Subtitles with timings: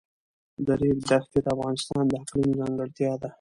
[0.65, 3.29] د ریګ دښتې د افغانستان د اقلیم ځانګړتیا ده.